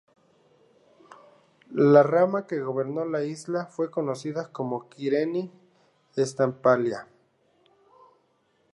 La 1.75 2.01
rama 2.01 2.47
que 2.47 2.59
gobernó 2.59 3.05
la 3.05 3.23
isla 3.23 3.67
fue 3.67 3.91
conocida 3.91 4.51
como 4.51 4.89
Querini-Estampalia. 4.89 7.07